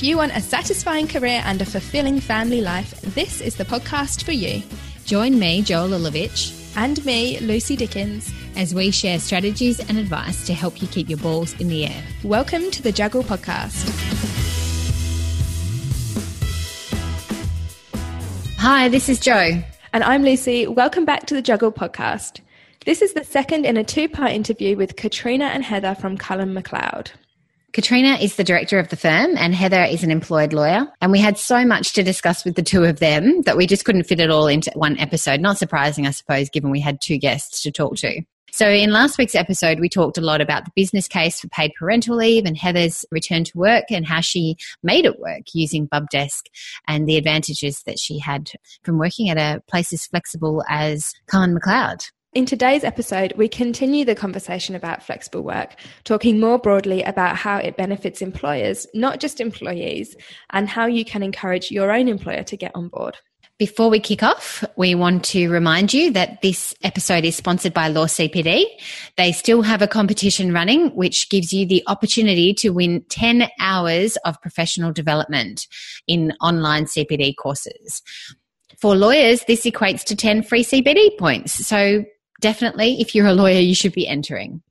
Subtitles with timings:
[0.00, 4.22] If you want a satisfying career and a fulfilling family life, this is the podcast
[4.22, 4.62] for you.
[5.04, 10.54] Join me, Joel Ilovich, and me, Lucy Dickens, as we share strategies and advice to
[10.54, 12.02] help you keep your balls in the air.
[12.24, 13.86] Welcome to the Juggle Podcast.
[18.56, 19.62] Hi, this is Joe.
[19.92, 20.66] And I'm Lucy.
[20.66, 22.40] Welcome back to the Juggle Podcast.
[22.86, 26.54] This is the second in a two part interview with Katrina and Heather from Cullen
[26.54, 27.10] McLeod.
[27.72, 30.86] Katrina is the director of the firm and Heather is an employed lawyer.
[31.00, 33.84] And we had so much to discuss with the two of them that we just
[33.84, 35.40] couldn't fit it all into one episode.
[35.40, 38.22] Not surprising, I suppose, given we had two guests to talk to.
[38.52, 41.70] So, in last week's episode, we talked a lot about the business case for paid
[41.78, 46.42] parental leave and Heather's return to work and how she made it work using Bubdesk
[46.88, 48.50] and the advantages that she had
[48.82, 52.10] from working at a place as flexible as Cullen McLeod.
[52.32, 57.56] In today's episode, we continue the conversation about flexible work, talking more broadly about how
[57.56, 60.14] it benefits employers, not just employees,
[60.50, 63.16] and how you can encourage your own employer to get on board.
[63.58, 67.88] Before we kick off, we want to remind you that this episode is sponsored by
[67.88, 68.64] Law CPD.
[69.16, 74.16] They still have a competition running, which gives you the opportunity to win 10 hours
[74.24, 75.66] of professional development
[76.06, 78.02] in online CPD courses.
[78.78, 81.66] For lawyers, this equates to 10 free CPD points.
[81.66, 82.04] So
[82.40, 84.62] definitely, if you're a lawyer, you should be entering.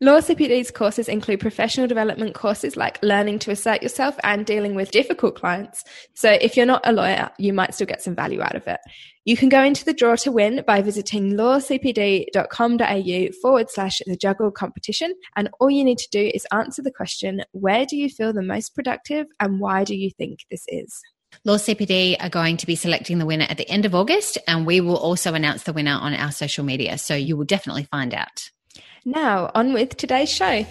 [0.00, 4.92] Law CPD's courses include professional development courses like learning to assert yourself and dealing with
[4.92, 5.82] difficult clients.
[6.14, 8.78] So if you're not a lawyer, you might still get some value out of it.
[9.24, 14.52] You can go into the draw to win by visiting lawcpd.com.au forward slash the juggle
[14.52, 15.14] competition.
[15.34, 18.40] And all you need to do is answer the question, where do you feel the
[18.40, 21.02] most productive and why do you think this is?
[21.44, 24.66] Law CPD are going to be selecting the winner at the end of August, and
[24.66, 26.98] we will also announce the winner on our social media.
[26.98, 28.50] So you will definitely find out.
[29.04, 30.66] Now, on with today's show.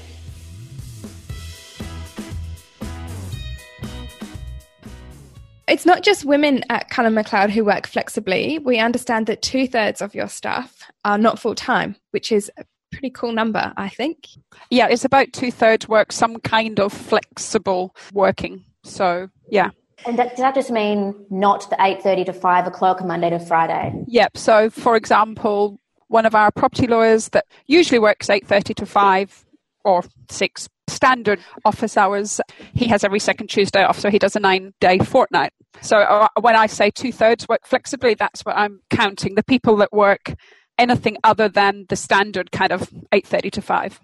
[5.68, 8.58] It's not just women at Cullen McLeod who work flexibly.
[8.60, 12.64] We understand that two thirds of your staff are not full time, which is a
[12.92, 14.28] pretty cool number, I think.
[14.70, 18.64] Yeah, it's about two thirds work some kind of flexible working.
[18.84, 19.72] So, yeah.
[20.06, 23.94] And that, does that just mean not the 8.30 to 5 o'clock Monday to Friday?
[24.08, 24.38] Yep.
[24.38, 29.46] So, for example, one of our property lawyers that usually works 8.30 to 5
[29.84, 32.40] or 6 standard office hours,
[32.74, 35.52] he has every second Tuesday off, so he does a nine-day fortnight.
[35.82, 39.36] So uh, when I say two-thirds work flexibly, that's what I'm counting.
[39.36, 40.34] The people that work
[40.78, 44.00] anything other than the standard kind of 8.30 to 5.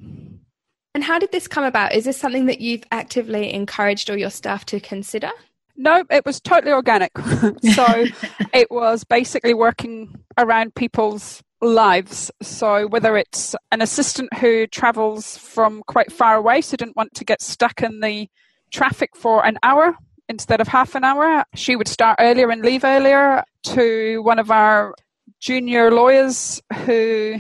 [0.96, 1.94] And how did this come about?
[1.94, 5.32] Is this something that you've actively encouraged all your staff to consider?
[5.76, 7.12] No, it was totally organic.
[7.74, 8.06] so
[8.54, 12.30] it was basically working around people's lives.
[12.42, 17.26] So whether it's an assistant who travels from quite far away, so didn't want to
[17.26, 18.28] get stuck in the
[18.72, 19.96] traffic for an hour
[20.30, 23.44] instead of half an hour, she would start earlier and leave earlier.
[23.64, 24.94] To one of our
[25.40, 27.36] junior lawyers who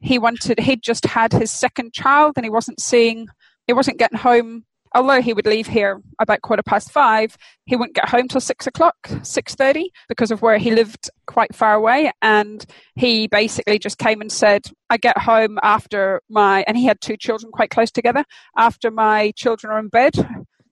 [0.00, 3.26] he wanted, he'd just had his second child and he wasn't seeing,
[3.66, 4.64] he wasn't getting home
[4.94, 7.36] although he would leave here about quarter past five,
[7.66, 11.54] he wouldn't get home till six o'clock, six thirty, because of where he lived quite
[11.54, 12.12] far away.
[12.22, 12.64] And
[12.94, 17.16] he basically just came and said, "I get home after my," and he had two
[17.16, 18.24] children quite close together.
[18.56, 20.14] After my children are in bed,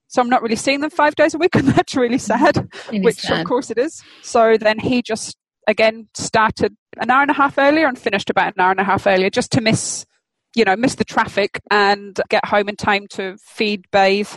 [0.09, 2.69] so I'm not really seeing them five days a week, and that's really sad.
[2.91, 3.41] which sad.
[3.41, 4.03] of course it is.
[4.23, 5.37] So then he just
[5.67, 8.85] again started an hour and a half earlier and finished about an hour and a
[8.85, 10.07] half earlier, just to miss
[10.55, 14.31] you know, miss the traffic and get home in time to feed, bathe,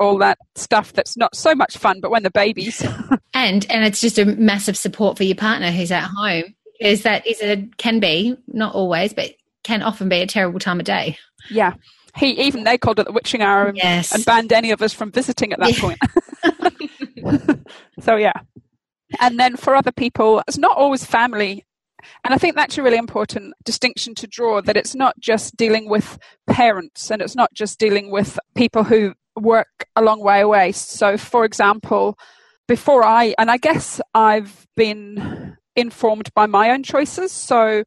[0.00, 2.82] all that stuff that's not so much fun, but when the babies.
[3.34, 6.54] and and it's just a massive support for your partner who's at home.
[6.80, 9.32] Is that is a can be, not always, but
[9.62, 11.16] can often be a terrible time of day.
[11.50, 11.74] Yeah.
[12.16, 14.12] He even they called it the witching hour and, yes.
[14.12, 15.80] and banned any of us from visiting at that yeah.
[15.80, 17.66] point.
[18.00, 18.34] so yeah.
[19.20, 21.64] And then for other people, it's not always family
[22.24, 25.88] and I think that's a really important distinction to draw that it's not just dealing
[25.88, 30.72] with parents and it's not just dealing with people who work a long way away.
[30.72, 32.18] So, for example,
[32.68, 37.32] before I, and I guess I've been informed by my own choices.
[37.32, 37.84] So,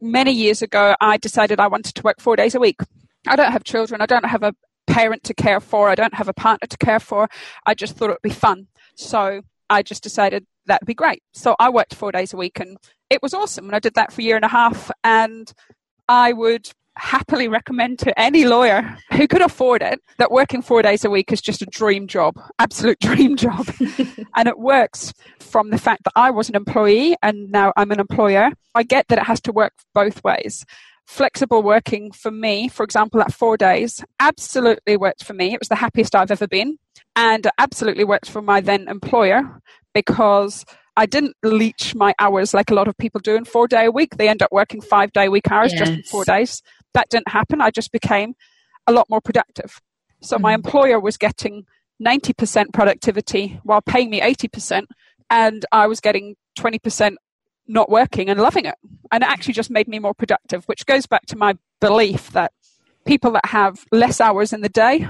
[0.00, 2.80] many years ago, I decided I wanted to work four days a week.
[3.26, 4.54] I don't have children, I don't have a
[4.86, 7.28] parent to care for, I don't have a partner to care for.
[7.64, 8.66] I just thought it would be fun.
[8.96, 11.22] So, I just decided that'd be great.
[11.32, 12.76] So I worked four days a week and
[13.10, 13.66] it was awesome.
[13.66, 14.90] And I did that for a year and a half.
[15.04, 15.52] And
[16.08, 21.04] I would happily recommend to any lawyer who could afford it that working four days
[21.04, 23.66] a week is just a dream job, absolute dream job.
[24.36, 28.00] and it works from the fact that I was an employee and now I'm an
[28.00, 28.50] employer.
[28.74, 30.64] I get that it has to work both ways.
[31.06, 35.52] Flexible working for me, for example, at four days, absolutely worked for me.
[35.52, 36.78] It was the happiest I've ever been.
[37.14, 39.60] And absolutely worked for my then employer
[39.92, 40.64] because
[40.96, 43.90] I didn't leech my hours like a lot of people do in four day a
[43.90, 44.16] week.
[44.16, 45.80] They end up working five day week hours yes.
[45.80, 46.62] just in four days.
[46.94, 47.60] That didn't happen.
[47.60, 48.34] I just became
[48.86, 49.80] a lot more productive.
[50.22, 50.42] So mm-hmm.
[50.42, 51.66] my employer was getting
[52.04, 54.84] 90% productivity while paying me 80%,
[55.30, 57.14] and I was getting 20%
[57.66, 58.74] not working and loving it.
[59.10, 62.52] And it actually just made me more productive, which goes back to my belief that
[63.04, 65.08] people that have less hours in the day,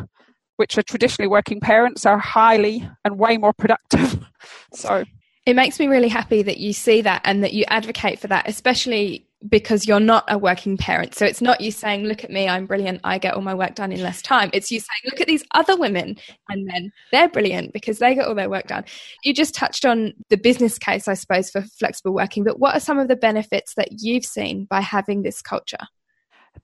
[0.56, 4.24] which are traditionally working parents, are highly and way more productive.
[4.72, 5.04] so
[5.46, 8.48] it makes me really happy that you see that and that you advocate for that,
[8.48, 11.14] especially because you're not a working parent.
[11.14, 13.74] So it's not you saying, Look at me, I'm brilliant, I get all my work
[13.74, 14.50] done in less time.
[14.52, 16.16] It's you saying, Look at these other women
[16.48, 18.84] and men, they're brilliant because they get all their work done.
[19.24, 22.80] You just touched on the business case, I suppose, for flexible working, but what are
[22.80, 25.86] some of the benefits that you've seen by having this culture?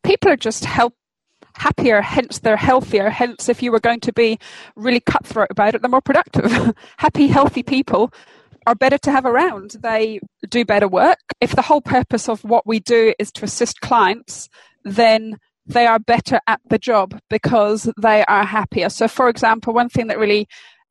[0.03, 0.95] People are just help
[1.55, 3.11] happier, hence they're healthier.
[3.11, 4.39] Hence, if you were going to be
[4.77, 6.75] really cutthroat about it, they're more productive.
[6.99, 8.13] Happy, healthy people
[8.67, 9.77] are better to have around.
[9.81, 11.19] They do better work.
[11.41, 14.49] If the whole purpose of what we do is to assist clients,
[14.85, 18.89] then they are better at the job because they are happier.
[18.89, 20.49] So, for example, one thing that really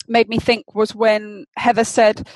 [0.07, 2.27] made me think was when Heather said,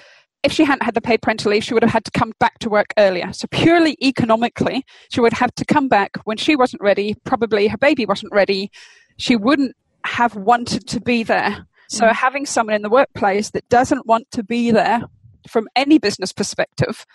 [0.43, 2.57] if she hadn't had the paid parental leave, she would have had to come back
[2.59, 3.31] to work earlier.
[3.31, 7.15] So, purely economically, she would have to come back when she wasn't ready.
[7.23, 8.71] Probably her baby wasn't ready.
[9.17, 11.67] She wouldn't have wanted to be there.
[11.89, 12.11] So, mm.
[12.11, 15.03] having someone in the workplace that doesn't want to be there
[15.47, 17.05] from any business perspective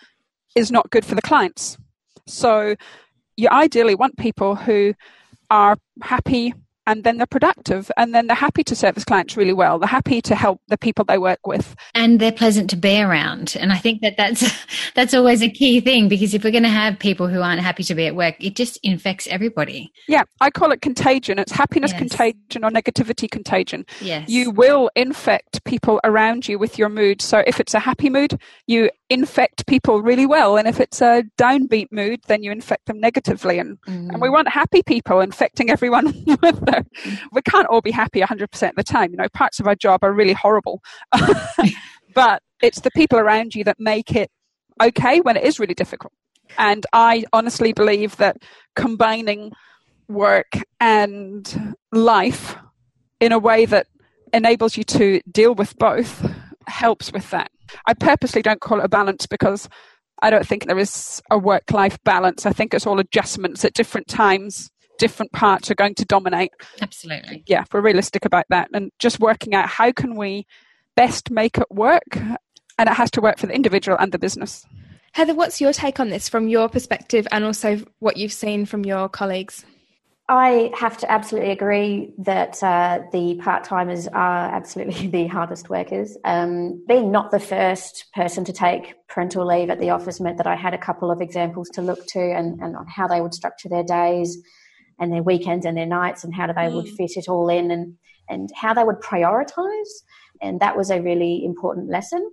[0.55, 1.77] is not good for the clients.
[2.27, 2.77] So
[3.37, 4.95] you ideally want people who
[5.51, 6.55] are happy
[6.87, 9.79] and then they're productive and then they're happy to service clients really well.
[9.79, 11.75] They're happy to help the people they work with.
[11.95, 13.57] And they're pleasant to be around.
[13.59, 14.45] And i think that that's
[14.95, 17.83] that's always a key thing because if we're going to have people who aren't happy
[17.85, 19.93] to be at work it just infects everybody.
[20.09, 21.39] Yeah i call it contagion.
[21.39, 21.99] It's happiness yes.
[21.99, 23.85] contagion or negativity contagion.
[24.01, 24.29] Yes.
[24.29, 27.21] You will infect people around you with your mood.
[27.21, 30.57] So if it's a happy mood you infect people really well.
[30.57, 33.59] And if it's a downbeat mood then you infect them negatively.
[33.59, 34.11] And, mm.
[34.11, 34.33] and we mm.
[34.33, 36.07] want happy people infecting everyone
[36.43, 36.61] with
[37.33, 39.11] we can't all be happy 100% of the time.
[39.11, 40.83] You know, parts of our job are really horrible.
[42.15, 44.31] but it's the people around you that make it
[44.83, 46.13] okay when it is really difficult.
[46.59, 48.39] And I honestly believe that
[48.75, 49.53] combining
[50.09, 52.57] work and life
[53.21, 53.87] in a way that
[54.33, 56.31] enables you to deal with both
[56.67, 57.51] helps with that.
[57.87, 59.69] I purposely don't call it a balance because
[60.23, 62.47] I don't think there is a work life balance.
[62.47, 66.53] I think it's all adjustments at different times different parts are going to dominate.
[66.81, 67.43] Absolutely.
[67.47, 70.47] Yeah, if we're realistic about that and just working out how can we
[70.97, 72.17] best make it work
[72.79, 74.67] and it has to work for the individual and the business.
[75.13, 78.85] Heather, what's your take on this from your perspective and also what you've seen from
[78.85, 79.65] your colleagues?
[80.29, 86.19] I have to absolutely agree that uh, the part timers are absolutely the hardest workers.
[86.25, 90.49] Um, being not the first person to take parental leave at the office meant that
[90.49, 93.35] I had a couple of examples to look to and, and on how they would
[93.35, 94.37] structure their days
[94.99, 96.75] and their weekends and their nights and how they mm.
[96.75, 97.95] would fit it all in and,
[98.29, 99.91] and how they would prioritize.
[100.41, 102.31] And that was a really important lesson.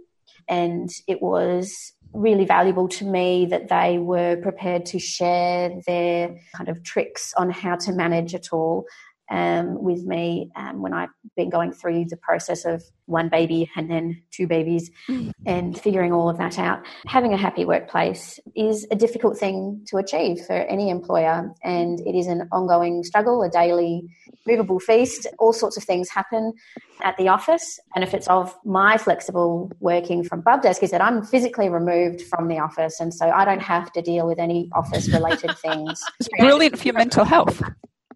[0.48, 6.70] And it was really valuable to me that they were prepared to share their kind
[6.70, 8.86] of tricks on how to manage it all
[9.30, 13.90] um, with me um, when I've been going through the process of one baby and
[13.90, 15.32] then two babies mm.
[15.46, 16.86] and figuring all of that out.
[17.08, 22.16] Having a happy workplace is a difficult thing to achieve for any employer, and it
[22.16, 24.04] is an ongoing struggle, a daily
[24.46, 25.28] movable feast.
[25.40, 26.54] All sorts of things happen
[27.02, 27.80] at the office.
[27.94, 33.00] Benefits of my flexible working from Bubdesk is that I'm physically removed from the office,
[33.00, 36.02] and so I don't have to deal with any office related things.
[36.20, 37.62] It's brilliant for your mental health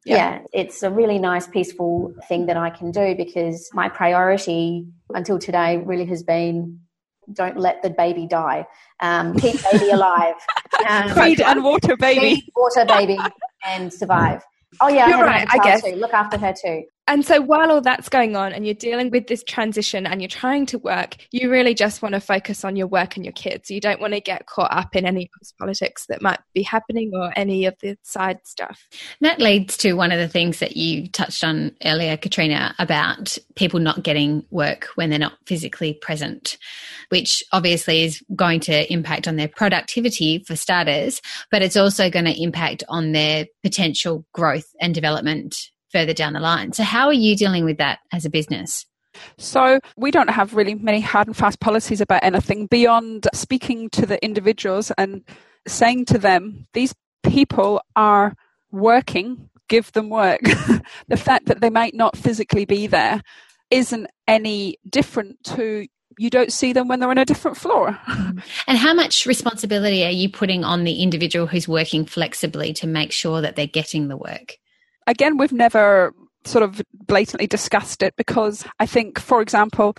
[0.07, 0.15] yeah.
[0.15, 5.37] yeah, it's a really nice, peaceful thing that I can do because my priority until
[5.39, 6.79] today really has been
[7.33, 8.65] don't let the baby die.
[9.01, 10.35] Um, keep baby alive.
[10.87, 12.35] Um, feed and water baby.
[12.35, 13.17] Feed, water baby
[13.65, 14.43] and survive.
[14.79, 15.47] Oh yeah, you're right.
[15.49, 15.95] I guess too.
[15.95, 16.83] look after her too.
[17.07, 20.27] And so while all that's going on and you're dealing with this transition and you're
[20.27, 23.71] trying to work, you really just want to focus on your work and your kids.
[23.71, 27.31] You don't want to get caught up in any politics that might be happening or
[27.37, 28.87] any of the side stuff.
[29.21, 33.79] That leads to one of the things that you touched on earlier, Katrina, about people
[33.79, 36.57] not getting work when they're not physically present,
[37.07, 41.21] which obviously is going to impact on their productivity for starters,
[41.51, 45.55] but it's also going to impact on their potential growth and development
[45.91, 46.73] further down the line.
[46.73, 48.85] So, how are you dealing with that as a business?
[49.37, 54.05] So, we don't have really many hard and fast policies about anything beyond speaking to
[54.05, 55.23] the individuals and
[55.67, 58.33] saying to them, these people are
[58.71, 60.41] working, give them work.
[61.07, 63.21] the fact that they might not physically be there
[63.69, 65.87] isn't any different to
[66.19, 67.97] you don't see them when they're on a different floor.
[68.17, 68.39] Mm-hmm.
[68.67, 73.11] And how much responsibility are you putting on the individual who's working flexibly to make
[73.11, 74.57] sure that they're getting the work?
[75.07, 76.13] Again, we've never
[76.45, 79.95] sort of blatantly discussed it because I think, for example,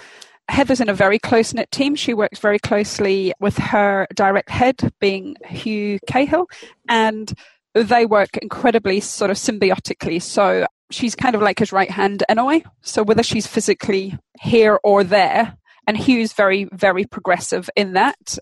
[0.49, 1.95] Heather's in a very close knit team.
[1.95, 6.47] She works very closely with her direct head, being Hugh Cahill,
[6.89, 7.33] and
[7.75, 10.23] they work incredibly sort of symbiotically.
[10.23, 12.65] So she's kind of like his right hand anyway.
[12.81, 18.39] So whether she's physically here or there, and Hugh's very, very progressive in that.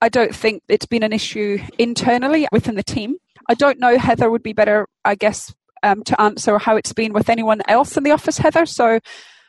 [0.00, 3.16] I don't think it's been an issue internally within the team.
[3.48, 7.12] I don't know, Heather would be better, I guess, um, to answer how it's been
[7.12, 8.66] with anyone else in the office, Heather.
[8.66, 9.00] So,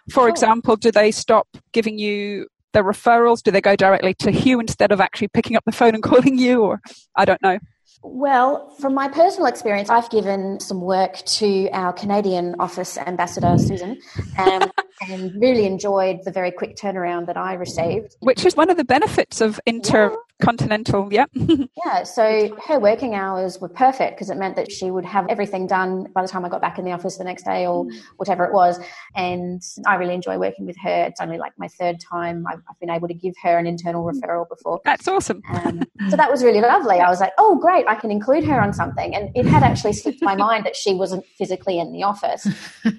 [0.09, 0.29] for sure.
[0.29, 3.41] example, do they stop giving you the referrals?
[3.41, 6.37] Do they go directly to Hugh instead of actually picking up the phone and calling
[6.37, 6.61] you?
[6.61, 6.81] Or
[7.15, 7.59] I don't know.
[8.03, 13.99] Well, from my personal experience, I've given some work to our Canadian office ambassador, Susan,
[14.37, 18.15] um, and really enjoyed the very quick turnaround that I received.
[18.19, 21.25] Which is one of the benefits of intercontinental, Yeah.
[21.33, 25.25] Yeah yeah so her working hours were perfect because it meant that she would have
[25.29, 27.85] everything done by the time i got back in the office the next day or
[27.85, 27.99] mm.
[28.17, 28.79] whatever it was.
[29.15, 31.05] And i really enjoy working with her.
[31.05, 34.03] It's only like my third time i've, I've been able to give her an internal
[34.03, 34.13] mm.
[34.13, 34.81] referral before.
[34.85, 35.41] That's awesome.
[35.49, 36.99] Um, so that was really lovely.
[36.99, 39.15] I was like oh great i can include her on something.
[39.15, 42.47] And it had actually slipped my mind that she wasn't physically in the office.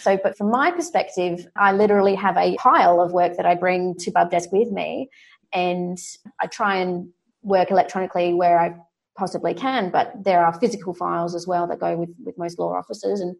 [0.00, 1.07] So but from my perspective
[1.56, 5.08] i literally have a pile of work that i bring to bub desk with me
[5.52, 5.98] and
[6.40, 7.08] I try and
[7.42, 8.74] work electronically where I
[9.16, 12.72] possibly can, but there are physical files as well that go with, with most law
[12.72, 13.20] offices.
[13.20, 13.36] And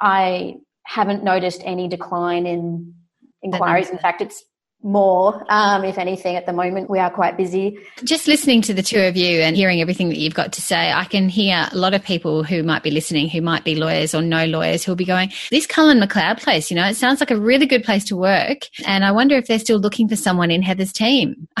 [0.00, 2.94] I haven't noticed any decline in
[3.42, 3.90] inquiries.
[3.90, 4.44] In fact, it's
[4.82, 6.88] more, um, if anything, at the moment.
[6.88, 7.78] We are quite busy.
[8.04, 10.92] Just listening to the two of you and hearing everything that you've got to say,
[10.92, 14.14] I can hear a lot of people who might be listening, who might be lawyers
[14.14, 17.30] or no lawyers, who'll be going, This Cullen McLeod place, you know, it sounds like
[17.30, 18.68] a really good place to work.
[18.86, 21.48] And I wonder if they're still looking for someone in Heather's team.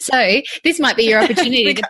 [0.00, 1.74] So this might be your opportunity.
[1.74, 1.82] to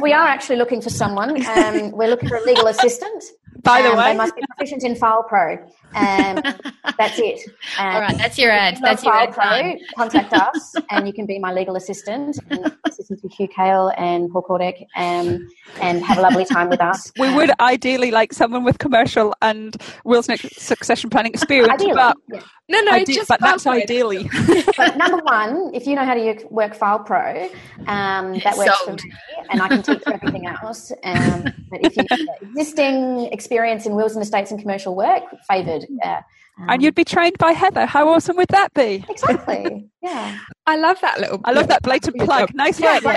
[0.00, 1.44] we are actually looking for someone.
[1.46, 3.24] Um, we're looking for a legal assistant.
[3.62, 5.54] By the um, way, they must be proficient in File Pro.
[5.94, 6.42] Um,
[6.98, 7.48] that's it.
[7.78, 8.78] Um, All right, that's your ad.
[8.80, 9.32] That's your ad.
[9.32, 13.92] Pro, contact us, and you can be my legal assistant, and assistant to Hugh Cahill
[13.96, 15.48] and Paul Kordick, um,
[15.80, 17.12] and have a lovely time with us.
[17.18, 22.16] We would ideally like someone with commercial and Will's next succession planning experience, ideally, but
[22.32, 22.40] yeah.
[22.70, 24.30] No, no, Ide- just but that's ideally.
[24.76, 27.48] but number one, if you know how to work File Pro,
[27.88, 29.00] um, that works Sold.
[29.00, 29.12] for me,
[29.50, 30.92] and I can teach you everything else.
[31.02, 35.84] Um, but if you have existing experience in wills and estates and commercial work, favoured.
[36.04, 36.20] Uh,
[36.60, 37.86] um, and you'd be trained by Heather.
[37.86, 39.04] How awesome would that be?
[39.08, 39.86] Exactly.
[40.02, 40.38] Yeah.
[40.64, 41.42] I love that little.
[41.44, 42.54] I love that blatant plug.
[42.54, 43.16] Nice yeah, work.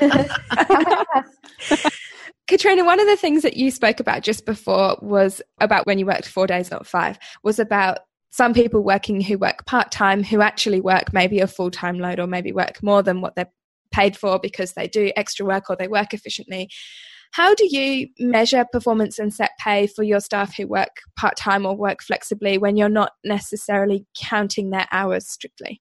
[0.00, 1.22] Yeah.
[2.46, 6.06] Katrina, one of the things that you spoke about just before was about when you
[6.06, 7.98] worked four days, not five, was about
[8.30, 12.20] some people working who work part time who actually work maybe a full time load
[12.20, 13.50] or maybe work more than what they're
[13.90, 16.68] paid for because they do extra work or they work efficiently.
[17.32, 21.66] How do you measure performance and set pay for your staff who work part time
[21.66, 25.80] or work flexibly when you're not necessarily counting their hours strictly?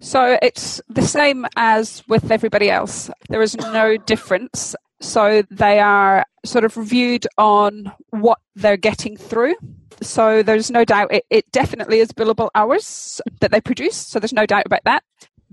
[0.00, 3.10] So it's the same as with everybody else.
[3.28, 4.74] There is no difference.
[5.00, 9.54] So they are sort of reviewed on what they're getting through.
[10.02, 13.96] So there's no doubt it, it definitely is billable hours that they produce.
[13.96, 15.02] So there's no doubt about that.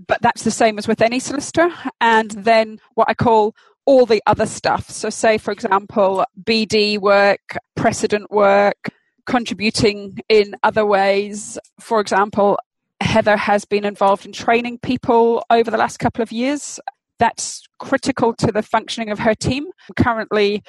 [0.06, 1.70] But that's the same as with any solicitor.
[2.00, 3.54] And then what I call
[3.86, 4.88] all the other stuff.
[4.90, 8.90] So, say, for example, BD work, precedent work,
[9.26, 11.58] contributing in other ways.
[11.80, 12.58] For example,
[13.00, 16.80] Heather has been involved in training people over the last couple of years.
[17.18, 19.66] That's critical to the functioning of her team.
[19.96, 20.62] Currently,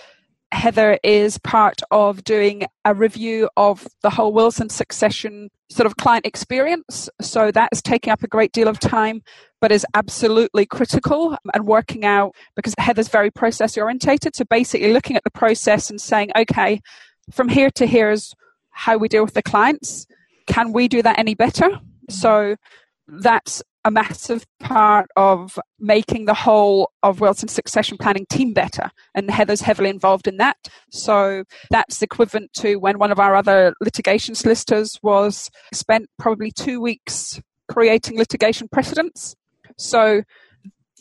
[0.56, 5.98] Heather is part of doing a review of the whole wills and succession sort of
[5.98, 7.10] client experience.
[7.22, 9.22] So that's taking up a great deal of time,
[9.60, 14.36] but is absolutely critical and working out because Heather's very process orientated.
[14.36, 16.82] So basically looking at the process and saying, okay,
[17.32, 18.34] from here to here is
[18.70, 20.08] how we deal with the clients.
[20.48, 21.70] Can we do that any better?
[21.70, 22.12] Mm-hmm.
[22.12, 22.56] So
[23.08, 28.90] that's a massive part of making the whole of wills and succession planning team better.
[29.14, 30.58] And Heather's heavily involved in that.
[30.90, 36.82] So that's equivalent to when one of our other litigation solicitors was spent probably two
[36.82, 39.36] weeks creating litigation precedents.
[39.78, 40.24] So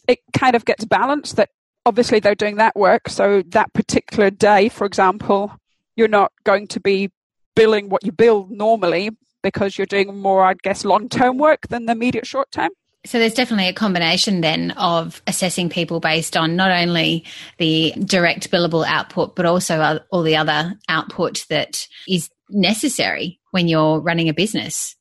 [0.07, 1.49] it kind of gets balanced that
[1.87, 3.09] obviously they're doing that work.
[3.09, 5.57] So that particular day, for example,
[5.97, 7.11] you're not going to be
[7.57, 9.11] billing what you bill normally
[9.45, 12.71] because you're doing more, I guess, long term work than the immediate short term.
[13.07, 17.25] So there's definitely a combination then of assessing people based on not only
[17.59, 24.01] the direct billable output, but also all the other output that is necessary when you're
[24.01, 24.97] running a business.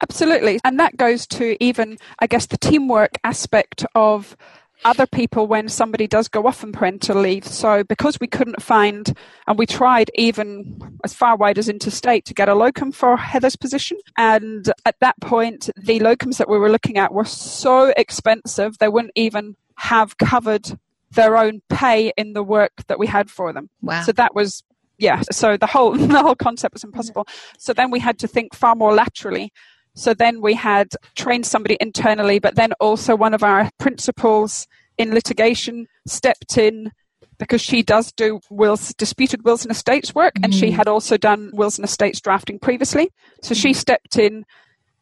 [0.00, 0.60] Absolutely.
[0.64, 4.36] And that goes to even, I guess, the teamwork aspect of
[4.84, 7.46] other people when somebody does go off on parental leave.
[7.46, 9.14] So because we couldn't find,
[9.46, 13.56] and we tried even as far wide as interstate to get a locum for Heather's
[13.56, 13.98] position.
[14.16, 18.88] And at that point, the locums that we were looking at were so expensive, they
[18.88, 20.78] wouldn't even have covered
[21.10, 23.68] their own pay in the work that we had for them.
[23.82, 24.02] Wow.
[24.02, 24.62] So that was
[24.98, 27.26] yeah, so the whole the whole concept was impossible.
[27.58, 29.52] So then we had to think far more laterally
[30.00, 34.66] so then we had trained somebody internally, but then also one of our principals
[34.96, 36.92] in litigation stepped in
[37.38, 40.44] because she does do wills, disputed wills and estates work, mm.
[40.44, 40.72] and she mm.
[40.72, 43.10] had also done wills and estates drafting previously.
[43.42, 44.46] So she stepped in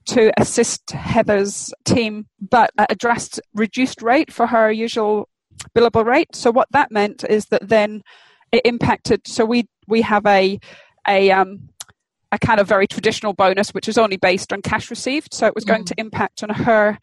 [0.06, 5.28] to assist Heather's team, but at a drastic reduced rate for her usual
[5.76, 6.34] billable rate.
[6.34, 8.02] So what that meant is that then
[8.50, 9.28] it impacted.
[9.28, 10.58] So we we have a
[11.06, 11.68] a um,
[12.32, 15.32] a kind of very traditional bonus, which is only based on cash received.
[15.32, 15.86] So it was going mm.
[15.86, 16.98] to impact on her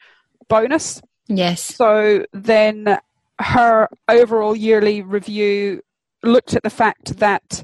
[0.48, 1.02] bonus.
[1.28, 1.62] Yes.
[1.62, 3.00] So then
[3.40, 5.82] her overall yearly review
[6.24, 7.64] looked at the fact that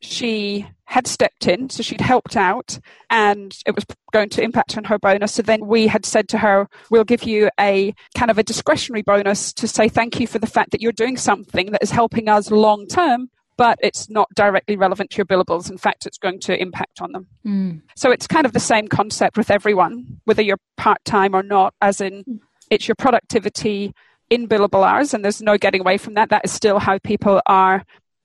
[0.00, 4.84] she had stepped in, so she'd helped out, and it was going to impact on
[4.84, 5.34] her bonus.
[5.34, 9.02] So then we had said to her, We'll give you a kind of a discretionary
[9.02, 12.28] bonus to say thank you for the fact that you're doing something that is helping
[12.28, 15.70] us long term but it's not directly relevant to your billables.
[15.70, 17.26] In fact, it's going to impact on them.
[17.46, 17.82] Mm.
[17.94, 21.74] So it's kind of the same concept with everyone, whether you're part time or not,
[21.82, 22.40] as in
[22.70, 23.92] it's your productivity
[24.30, 26.30] in billable hours, and there's no getting away from that.
[26.30, 27.84] That is still how people are.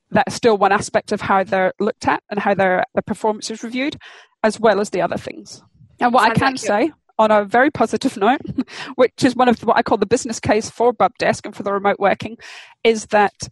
[0.09, 3.61] That's still one aspect of how they're looked at and how their, their performance is
[3.61, 3.97] reviewed,
[4.41, 5.61] as well as the other things.
[5.99, 8.39] And what Sounds I can like say on a very positive note,
[8.95, 11.73] which is one of what I call the business case for Bubdesk and for the
[11.73, 12.37] remote working,
[12.85, 13.49] is that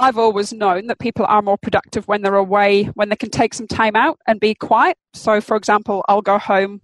[0.00, 3.52] I've always known that people are more productive when they're away, when they can take
[3.52, 4.96] some time out and be quiet.
[5.12, 6.80] So, for example, I'll go home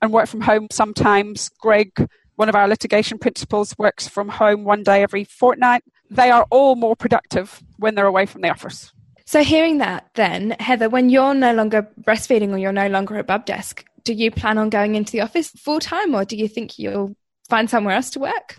[0.00, 1.50] and work from home sometimes.
[1.60, 1.90] Greg,
[2.36, 5.82] one of our litigation principals, works from home one day every fortnight.
[6.10, 8.92] They are all more productive when they're away from the office.
[9.26, 13.26] So, hearing that, then, Heather, when you're no longer breastfeeding or you're no longer at
[13.26, 16.46] Bub Desk, do you plan on going into the office full time or do you
[16.46, 17.16] think you'll
[17.48, 18.58] find somewhere else to work?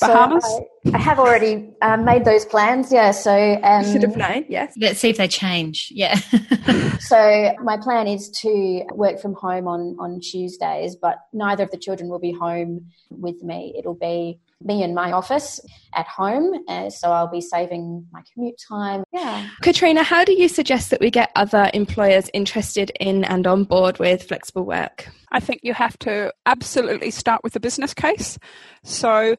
[0.00, 0.44] Bahamas?
[0.44, 2.92] So I, I, have already um, made those plans.
[2.92, 3.10] Yeah.
[3.10, 4.44] So um, should have known.
[4.48, 4.74] Yes.
[4.78, 5.88] Let's see if they change.
[5.90, 6.14] Yeah.
[7.00, 11.78] so my plan is to work from home on on Tuesdays, but neither of the
[11.78, 13.74] children will be home with me.
[13.78, 15.60] It'll be me in my office
[15.94, 19.04] at home, uh, so I'll be saving my commute time.
[19.12, 19.48] Yeah.
[19.62, 23.98] Katrina, how do you suggest that we get other employers interested in and on board
[23.98, 25.08] with flexible work?
[25.30, 28.38] I think you have to absolutely start with a business case.
[28.82, 29.36] So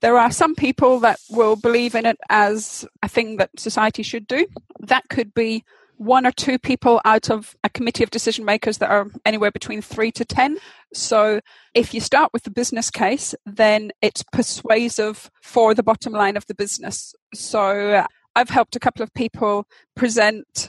[0.00, 4.26] there are some people that will believe in it as a thing that society should
[4.26, 4.46] do.
[4.80, 5.64] That could be
[5.98, 9.80] one or two people out of a committee of decision makers that are anywhere between
[9.80, 10.58] three to ten.
[10.92, 11.40] So
[11.72, 16.46] if you start with the business case, then it's persuasive for the bottom line of
[16.46, 17.14] the business.
[17.34, 18.04] So
[18.34, 20.68] I've helped a couple of people present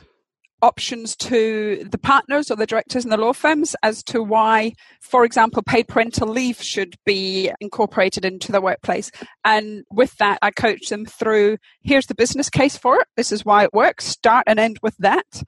[0.62, 5.24] options to the partners or the directors in the law firms as to why, for
[5.24, 9.12] example, paid parental leave should be incorporated into the workplace.
[9.46, 13.08] And with that, I coach them through here's the business case for it.
[13.16, 14.06] This is why it works.
[14.06, 15.44] Start and end with that.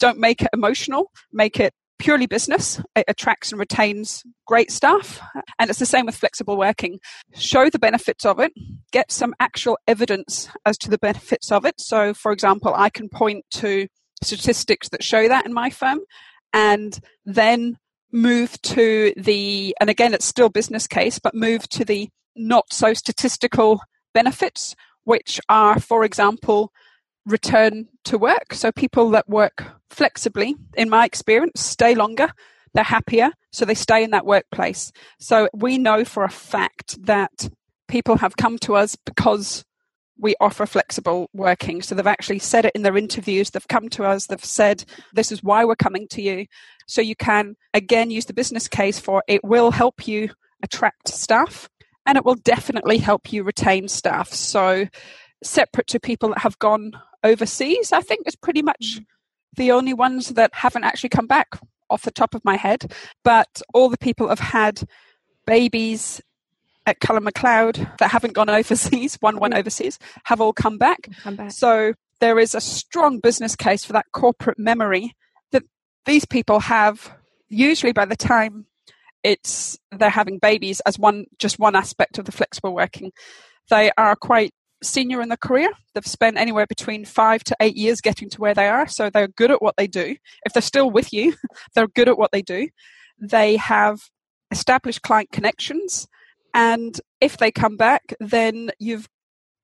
[0.00, 2.80] Don't make it emotional, make it purely business.
[2.96, 5.20] It attracts and retains great staff.
[5.58, 6.98] And it's the same with flexible working.
[7.34, 8.52] Show the benefits of it,
[8.92, 11.80] get some actual evidence as to the benefits of it.
[11.80, 13.86] So, for example, I can point to
[14.24, 16.00] statistics that show that in my firm
[16.52, 17.78] and then
[18.12, 22.94] move to the and again it's still business case but move to the not so
[22.94, 23.80] statistical
[24.12, 26.72] benefits which are for example
[27.26, 28.52] return to work.
[28.52, 32.30] So people that work flexibly in my experience stay longer
[32.74, 34.92] they're happier so they stay in that workplace.
[35.20, 37.48] So we know for a fact that
[37.88, 39.64] people have come to us because
[40.18, 41.82] we offer flexible working.
[41.82, 43.50] So they've actually said it in their interviews.
[43.50, 44.26] They've come to us.
[44.26, 46.46] They've said, this is why we're coming to you.
[46.86, 50.30] So you can again use the business case for it will help you
[50.62, 51.68] attract staff
[52.06, 54.32] and it will definitely help you retain staff.
[54.32, 54.86] So
[55.42, 59.06] separate to people that have gone overseas, I think is pretty much mm.
[59.56, 61.58] the only ones that haven't actually come back
[61.90, 62.92] off the top of my head.
[63.22, 64.82] But all the people have had
[65.46, 66.20] babies
[66.86, 69.58] at Cullen MacLeod that haven't gone overseas, one went mm.
[69.58, 71.08] overseas, have all come back.
[71.22, 71.52] come back.
[71.52, 75.14] So there is a strong business case for that corporate memory
[75.52, 75.64] that
[76.06, 77.12] these people have
[77.48, 78.66] usually by the time
[79.22, 83.10] it's they're having babies as one just one aspect of the flexible working.
[83.70, 85.70] They are quite senior in their career.
[85.94, 89.28] They've spent anywhere between five to eight years getting to where they are, so they're
[89.28, 90.16] good at what they do.
[90.44, 91.34] If they're still with you,
[91.74, 92.68] they're good at what they do.
[93.18, 94.00] They have
[94.50, 96.06] established client connections,
[96.54, 99.08] and if they come back, then you've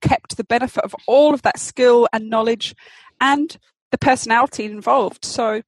[0.02, 2.74] kept the benefit of all of that skill and knowledge
[3.20, 3.56] and
[3.90, 5.24] the personality involved.
[5.24, 5.62] So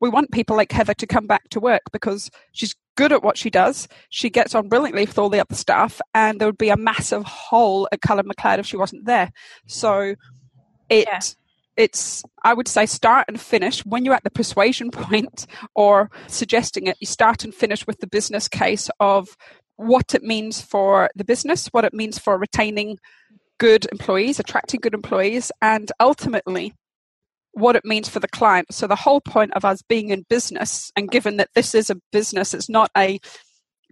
[0.00, 3.36] we want people like Heather to come back to work because she's good at what
[3.36, 3.88] she does.
[4.10, 7.24] She gets on brilliantly with all the other staff, and there would be a massive
[7.24, 9.32] hole at Cullen McLeod if she wasn't there.
[9.66, 10.14] So
[10.88, 11.20] it yeah.
[11.76, 16.86] it's I would say start and finish when you're at the persuasion point or suggesting
[16.86, 16.96] it.
[17.00, 19.36] You start and finish with the business case of
[19.78, 22.98] what it means for the business, what it means for retaining
[23.58, 26.74] good employees, attracting good employees, and ultimately
[27.52, 28.72] what it means for the client.
[28.72, 31.96] So the whole point of us being in business, and given that this is a
[32.12, 33.20] business, it's not a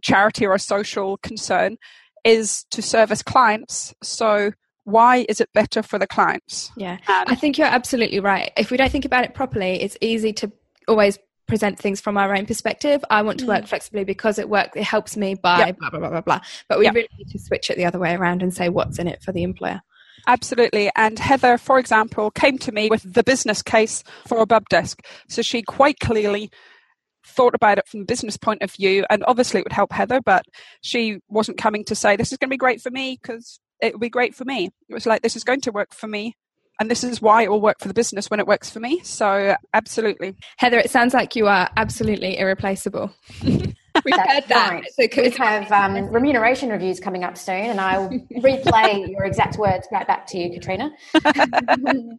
[0.03, 1.77] charity or a social concern,
[2.25, 3.95] is to service clients.
[4.03, 4.53] So
[4.85, 6.71] why is it better for the clients?
[6.77, 8.53] Yeah, and I think you're absolutely right.
[8.57, 10.53] If we don't think about it properly, it's easy to
[10.89, 13.05] always present things from our own perspective.
[13.11, 13.69] I want to work mm.
[13.69, 14.73] flexibly because it works.
[14.77, 15.79] It helps me by yep.
[15.79, 16.41] blah blah blah blah blah.
[16.69, 16.95] But we yep.
[16.95, 19.33] really need to switch it the other way around and say what's in it for
[19.33, 19.81] the employer.
[20.27, 20.91] Absolutely.
[20.97, 25.05] And Heather, for example, came to me with the business case for a bub desk.
[25.29, 26.51] So she quite clearly
[27.25, 29.05] thought about it from a business point of view.
[29.09, 30.45] And obviously, it would help Heather, but
[30.81, 33.93] she wasn't coming to say, This is going to be great for me because it
[33.93, 34.71] would be great for me.
[34.89, 36.35] It was like, This is going to work for me.
[36.79, 39.01] And this is why it will work for the business when it works for me.
[39.03, 40.37] So, absolutely.
[40.59, 43.13] Heather, it sounds like you are absolutely irreplaceable.
[44.05, 44.85] We've heard that.
[44.99, 45.17] Right.
[45.17, 50.07] we have um, remuneration reviews coming up soon, and I'll replay your exact words right
[50.07, 50.91] back to you, Katrina.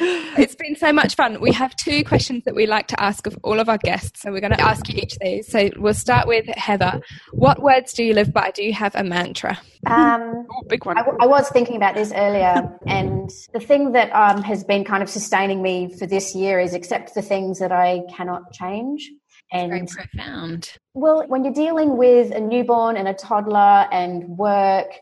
[0.00, 1.40] it's been so much fun.
[1.40, 4.22] We have two questions that we like to ask of all of our guests.
[4.22, 5.48] So we're going to ask you each of these.
[5.48, 7.00] So we'll start with Heather.
[7.32, 8.50] What words do you live by?
[8.50, 9.58] Do you have a mantra?
[9.86, 10.98] Um, oh, big one.
[10.98, 15.02] I, I, was thinking about this earlier, and the thing that um, has been kind
[15.02, 19.10] of sustaining me for this year is accept the things that I cannot change.
[19.52, 20.74] And very profound.
[20.94, 24.92] Well, when you're dealing with a newborn and a toddler and work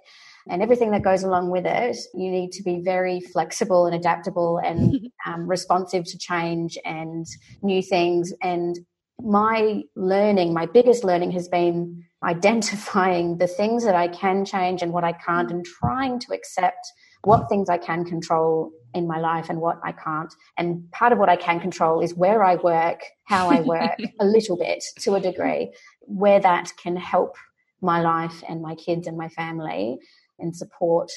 [0.49, 4.59] and everything that goes along with it, you need to be very flexible and adaptable
[4.59, 7.27] and um, responsive to change and
[7.63, 8.33] new things.
[8.43, 8.79] And
[9.21, 14.93] my learning, my biggest learning has been identifying the things that I can change and
[14.93, 16.87] what I can't and trying to accept
[17.25, 20.33] what things I can control in my life and what I can't.
[20.57, 24.25] And part of what I can control is where I work, how I work, a
[24.25, 27.37] little bit to a degree, where that can help
[27.81, 29.99] my life and my kids and my family
[30.38, 31.11] and support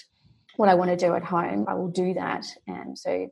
[0.57, 1.65] what I want to do at home.
[1.67, 2.45] I will do that.
[2.67, 3.29] And so,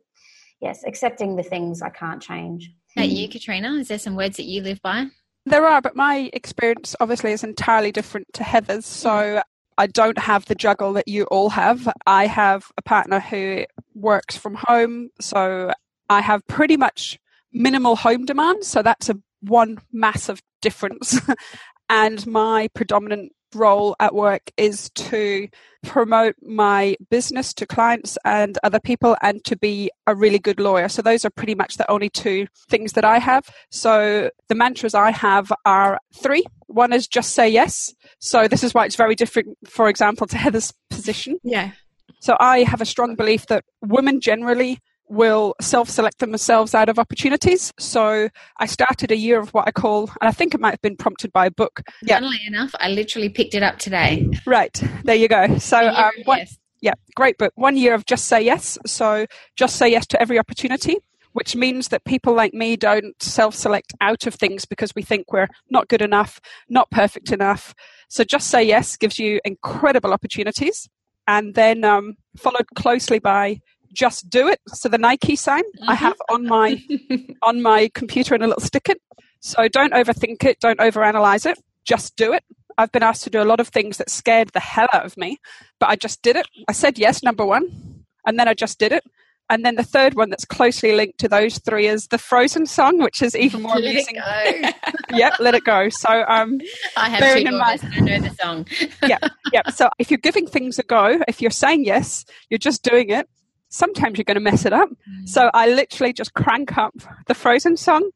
[0.62, 2.72] yes, accepting the things I can't change.
[2.96, 3.32] Hey, you, hmm.
[3.32, 5.08] Katrina, is there some words that you live by?
[5.46, 8.86] There are, but my experience obviously is entirely different to Heather's.
[8.86, 9.40] So hmm.
[9.78, 11.88] I don't have the juggle that you all have.
[12.06, 15.72] I have a partner who works from home, so
[16.10, 17.20] I have pretty much
[17.54, 18.64] minimal home demand.
[18.66, 21.20] So that's a one massive difference.
[21.90, 25.48] and my predominant role at work is to
[25.84, 30.90] promote my business to clients and other people and to be a really good lawyer.
[30.90, 33.50] So those are pretty much the only two things that I have.
[33.72, 36.44] So the mantras I have are three.
[36.68, 37.94] One is just say yes.
[38.20, 41.40] So this is why it's very different, for example, to Heather's position.
[41.44, 41.72] Yeah.
[42.20, 47.00] So I have a strong belief that women generally will self select themselves out of
[47.00, 47.74] opportunities.
[47.80, 50.82] So I started a year of what I call, and I think it might have
[50.82, 51.82] been prompted by a book.
[52.04, 52.16] Yeah.
[52.16, 54.30] Funnily enough, I literally picked it up today.
[54.46, 54.82] Right.
[55.04, 55.58] There you go.
[55.58, 56.58] So, um, one, yes.
[56.82, 57.52] yeah, great book.
[57.56, 58.78] One year of just say yes.
[58.86, 60.98] So just say yes to every opportunity.
[61.34, 65.32] Which means that people like me don't self select out of things because we think
[65.32, 67.76] we're not good enough, not perfect enough.
[68.10, 70.90] So just say yes gives you incredible opportunities.
[71.28, 73.62] And then um, followed closely by
[73.94, 74.60] just do it.
[74.68, 75.90] So the Nike sign mm-hmm.
[75.90, 76.82] I have on my
[77.42, 78.94] on my computer in a little sticker.
[79.40, 81.58] So don't overthink it, don't overanalyze it.
[81.86, 82.44] Just do it.
[82.78, 85.18] I've been asked to do a lot of things that scared the hell out of
[85.18, 85.40] me,
[85.80, 86.48] but I just did it.
[86.68, 89.04] I said yes, number one, and then I just did it.
[89.52, 93.00] And then the third one that's closely linked to those three is the Frozen song,
[93.00, 94.16] which is even more let amusing.
[95.12, 95.90] yep, let it go.
[95.90, 96.60] So um,
[96.96, 98.68] I have two I know the song.
[99.04, 99.18] yeah,
[99.52, 99.68] yeah.
[99.72, 103.28] So if you're giving things a go, if you're saying yes, you're just doing it
[103.70, 104.90] sometimes you're going to mess it up.
[104.90, 105.28] Mm.
[105.30, 106.94] So I literally just crank up
[107.28, 108.10] the Frozen song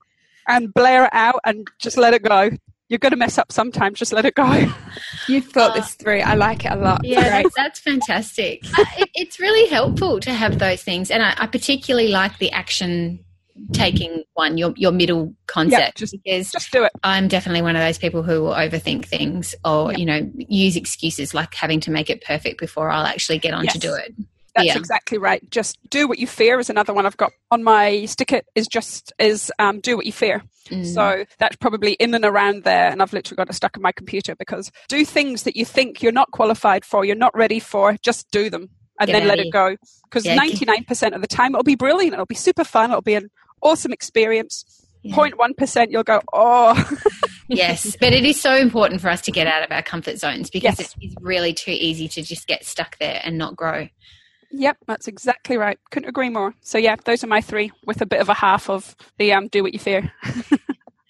[0.48, 2.50] and blare it out and just let it go.
[2.89, 4.68] You're going to mess up sometimes, just let it go.
[5.28, 6.20] You've thought uh, this through.
[6.20, 7.02] I like it a lot.
[7.04, 8.63] Yeah, that's, that's fantastic.
[8.78, 11.10] uh, it, it's really helpful to have those things.
[11.10, 13.24] And I, I particularly like the action
[13.72, 15.80] taking one, your your middle concept.
[15.80, 16.92] Yeah, just, because just do it.
[17.04, 19.98] I'm definitely one of those people who will overthink things or, Yeah.
[20.00, 23.63] you know, use excuses like having to make it perfect before I'll actually get on
[23.66, 23.74] Yes.
[23.74, 24.13] to do it.
[24.56, 24.78] That's Yeah.
[24.78, 25.42] exactly right.
[25.50, 28.42] Just do what you fear is another one I've got on my sticker.
[28.56, 30.44] Is just is um, do what you fear.
[30.70, 30.86] Mm.
[30.86, 33.92] So that's probably in and around there, and I've literally got it stuck in my
[33.92, 37.98] computer because do things that you think you're not qualified for, you're not ready for,
[38.04, 39.76] just do them and Get then let it go.
[40.04, 43.30] Because 99% of the time it'll be brilliant, it'll be super fun, it'll be an
[43.62, 44.66] awesome experience.
[45.02, 45.16] Yeah.
[45.16, 46.89] 0.1% you'll go, oh,
[47.50, 50.50] yes, but it is so important for us to get out of our comfort zones
[50.50, 50.96] because Yes.
[51.02, 53.89] it is really too easy to just get stuck there and not grow.
[54.54, 55.78] Yep, that's exactly right.
[55.92, 56.54] Couldn't agree more.
[56.62, 59.48] So yeah, those are my three with a bit of a half of the um,
[59.50, 60.12] do what you fear.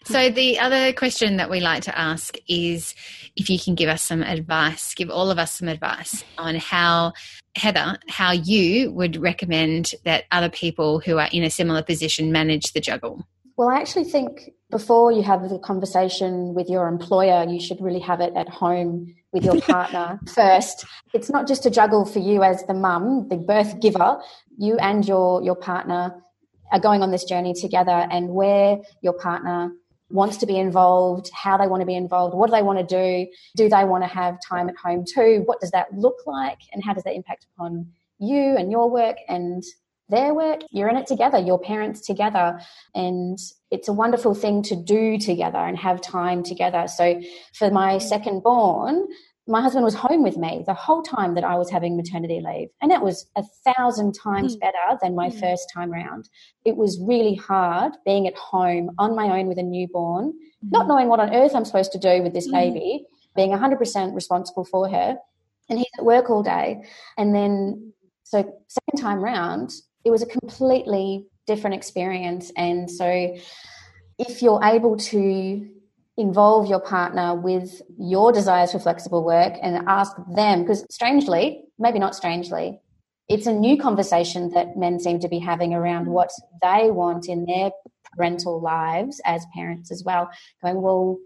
[0.05, 2.93] So the other question that we like to ask is
[3.37, 7.13] if you can give us some advice, give all of us some advice on how
[7.55, 12.73] Heather, how you would recommend that other people who are in a similar position manage
[12.73, 13.25] the juggle.
[13.55, 17.99] Well, I actually think before you have the conversation with your employer, you should really
[17.99, 20.85] have it at home with your partner first.
[21.13, 24.21] It's not just a juggle for you as the mum, the birth giver.
[24.57, 26.15] You and your your partner
[26.71, 29.71] are going on this journey together, and where your partner
[30.09, 32.85] wants to be involved, how they want to be involved, what do they want to
[32.85, 35.41] do, do they want to have time at home too?
[35.45, 37.87] What does that look like, and how does that impact upon
[38.19, 39.63] you and your work and
[40.09, 40.61] their work?
[40.71, 42.59] You're in it together, your parents together,
[42.93, 43.39] and
[43.73, 46.87] it's a wonderful thing to do together and have time together.
[46.87, 47.19] So,
[47.53, 49.07] for my second born,
[49.47, 52.69] my husband was home with me the whole time that I was having maternity leave.
[52.81, 54.59] And it was a thousand times Mm.
[54.61, 55.39] better than my Mm.
[55.39, 56.29] first time round.
[56.63, 60.33] It was really hard being at home on my own with a newborn,
[60.71, 62.53] not knowing what on earth I'm supposed to do with this Mm.
[62.53, 63.05] baby,
[63.35, 65.17] being 100% responsible for her.
[65.67, 66.83] And he's at work all day.
[67.17, 67.91] And then,
[68.23, 69.73] so second time round,
[70.05, 72.51] it was a completely different experience.
[72.55, 73.35] And so,
[74.19, 75.69] if you're able to
[76.17, 81.99] involve your partner with your desires for flexible work and ask them, because strangely, maybe
[81.99, 82.79] not strangely,
[83.29, 86.29] it's a new conversation that men seem to be having around what
[86.61, 87.71] they want in their
[88.15, 90.29] parental lives as parents as well.
[90.61, 91.17] Going, well,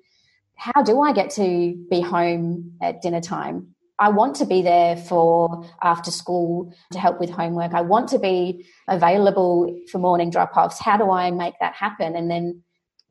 [0.56, 3.76] how do I get to be home at dinner time?
[4.00, 7.74] I want to be there for after school to help with homework.
[7.74, 10.80] I want to be available for morning drop offs.
[10.80, 12.16] How do I make that happen?
[12.16, 12.62] And then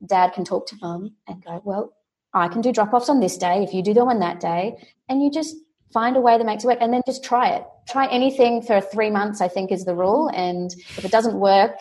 [0.05, 1.93] dad can talk to mum and go, well,
[2.33, 4.77] I can do drop offs on this day if you do them on that day.
[5.09, 5.55] And you just
[5.91, 7.65] find a way that makes it work and then just try it.
[7.89, 10.29] Try anything for three months, I think is the rule.
[10.33, 11.77] And if it doesn't work,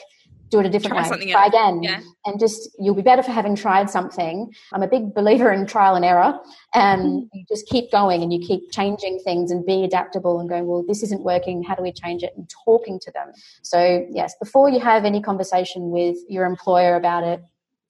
[0.50, 1.08] do it a different Try way.
[1.08, 1.54] something Try else.
[1.54, 1.82] again.
[1.82, 2.00] Yeah.
[2.24, 4.52] And just, you'll be better for having tried something.
[4.72, 6.38] I'm a big believer in trial and error.
[6.74, 10.66] And you just keep going and you keep changing things and being adaptable and going,
[10.66, 11.62] well, this isn't working.
[11.62, 12.32] How do we change it?
[12.36, 13.32] And talking to them.
[13.62, 17.40] So, yes, before you have any conversation with your employer about it,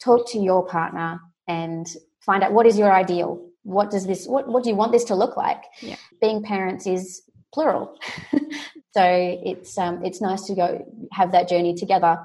[0.01, 1.87] talk to your partner and
[2.21, 3.43] find out what is your ideal.
[3.63, 5.63] What does this, what, what do you want this to look like?
[5.81, 5.97] Yeah.
[6.21, 7.99] Being parents is plural.
[8.93, 12.19] so it's, um, it's nice to go have that journey together.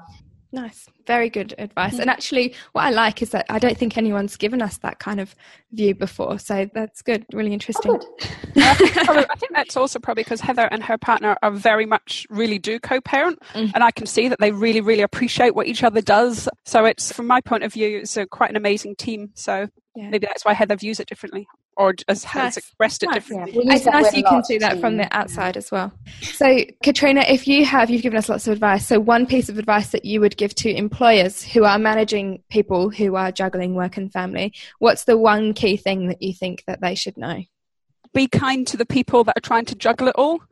[0.54, 0.86] Nice.
[1.06, 1.98] Very good advice.
[1.98, 5.18] And actually, what I like is that I don't think anyone's given us that kind
[5.18, 5.34] of
[5.72, 6.38] view before.
[6.38, 7.24] So that's good.
[7.32, 7.92] Really interesting.
[7.92, 8.62] Oh, good.
[8.62, 11.86] I think, probably, I think that's also probably because Heather and her partner are very
[11.86, 13.72] much really do co-parent, Mm.
[13.74, 16.48] and I can see that they really, really appreciate what each other does.
[16.66, 19.30] So it's, from my point of view, it's a, quite an amazing team.
[19.34, 20.10] So Yeah.
[20.10, 22.56] maybe that's why Heather views it differently, or as has Nice.
[22.58, 23.14] expressed it Nice.
[23.14, 23.58] Yeah, differently.
[23.58, 25.92] we use It's nice you can see that to- from the outside as well.
[26.20, 28.86] So, Katrina, if you have, you've given us lots of advice.
[28.86, 32.90] So, one piece of advice that you would give to employers who are managing people
[32.90, 36.80] who are juggling work and family, what's the one key thing that you think that
[36.80, 37.42] they should know?
[38.12, 40.42] Be kind to the people that are trying to juggle it all,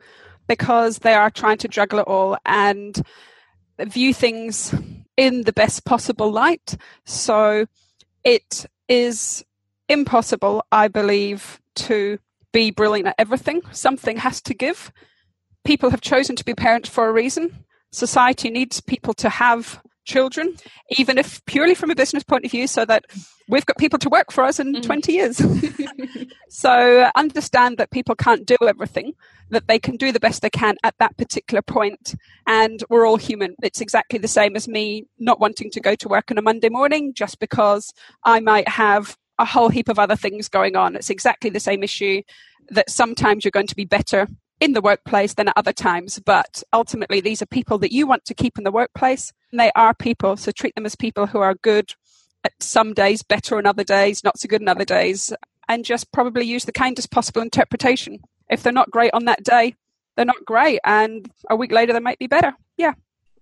[0.47, 3.01] because they are trying to juggle it all and
[3.79, 4.73] view things
[5.17, 6.75] in the best possible light.
[7.05, 7.67] So
[8.23, 9.45] it is
[9.91, 12.17] impossible, I believe, to
[12.53, 13.61] be brilliant at everything.
[13.71, 14.91] Something has to give.
[15.63, 17.65] People have chosen to be parents for a reason.
[17.91, 20.55] Society needs people to have children,
[20.97, 23.05] even if purely from a business point of view, so that
[23.47, 24.83] we've got people to work for us in Mm.
[24.83, 25.41] 20 years.
[26.49, 29.13] so understand that people can't do everything,
[29.51, 32.15] that they can do the best they can at that particular point,
[32.47, 33.55] and we're all human.
[33.61, 36.69] It's exactly the same as me not wanting to go to work on a Monday
[36.69, 40.95] morning just because I might have a whole heap of other things going on.
[40.95, 42.21] It's exactly the same issue
[42.69, 44.27] that sometimes you're going to be better
[44.59, 46.19] in the workplace than at other times.
[46.19, 49.33] But ultimately, these are people that you want to keep in the workplace.
[49.51, 51.93] And they are people, so treat them as people who are good
[52.43, 55.33] at some days, better on other days, not so good on other days,
[55.67, 58.19] and just probably use the kindest possible interpretation.
[58.49, 59.75] If they're not great on that day,
[60.15, 62.53] they're not great, and a week later they might be better.
[62.77, 62.93] Yeah.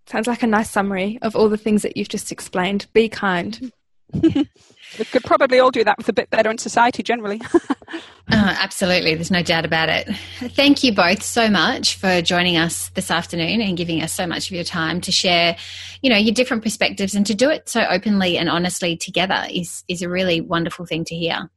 [0.06, 2.88] Sounds like a nice summary of all the things that you've just explained.
[2.94, 3.72] Be kind.
[4.14, 7.42] We could probably all do that with a bit better in society generally.
[7.54, 9.16] oh, absolutely.
[9.16, 10.10] There's no doubt about it.
[10.40, 14.50] Thank you both so much for joining us this afternoon and giving us so much
[14.50, 15.58] of your time to share,
[16.02, 19.84] you know, your different perspectives and to do it so openly and honestly together is,
[19.88, 21.50] is a really wonderful thing to hear.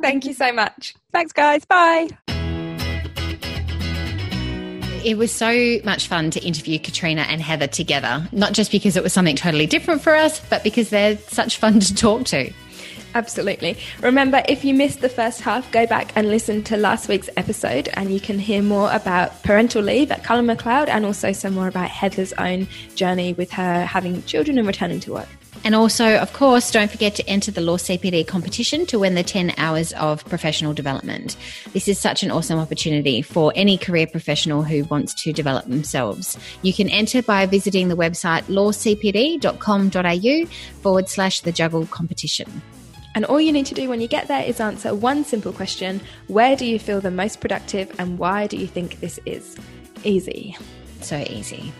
[0.00, 0.94] Thank you so much.
[1.12, 1.64] Thanks, guys.
[1.64, 2.08] Bye.
[5.04, 9.02] It was so much fun to interview Katrina and Heather together, not just because it
[9.02, 12.50] was something totally different for us, but because they're such fun to talk to.
[13.14, 13.76] Absolutely.
[14.00, 17.90] Remember, if you missed the first half, go back and listen to last week's episode,
[17.92, 21.68] and you can hear more about parental leave at Cullen McLeod and also some more
[21.68, 25.28] about Heather's own journey with her having children and returning to work.
[25.64, 29.22] And also, of course, don't forget to enter the Law CPD competition to win the
[29.22, 31.36] 10 hours of professional development.
[31.72, 36.36] This is such an awesome opportunity for any career professional who wants to develop themselves.
[36.60, 40.46] You can enter by visiting the website lawcpd.com.au
[40.82, 42.60] forward slash the juggle competition.
[43.14, 46.00] And all you need to do when you get there is answer one simple question
[46.26, 49.56] Where do you feel the most productive and why do you think this is?
[50.02, 50.56] Easy.
[51.00, 51.72] So easy.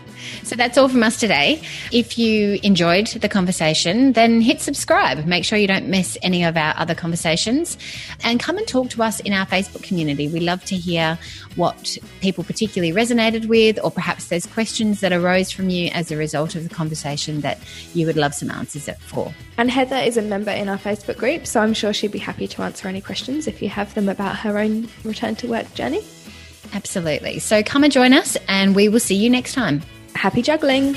[0.43, 1.61] So that's all from us today.
[1.91, 5.25] If you enjoyed the conversation, then hit subscribe.
[5.25, 7.77] Make sure you don't miss any of our other conversations
[8.23, 10.27] and come and talk to us in our Facebook community.
[10.27, 11.17] We love to hear
[11.55, 16.17] what people particularly resonated with, or perhaps there's questions that arose from you as a
[16.17, 17.59] result of the conversation that
[17.93, 19.33] you would love some answers for.
[19.57, 22.47] And Heather is a member in our Facebook group, so I'm sure she'd be happy
[22.47, 26.03] to answer any questions if you have them about her own return to work journey.
[26.73, 27.39] Absolutely.
[27.39, 29.81] So come and join us, and we will see you next time.
[30.15, 30.95] Happy juggling!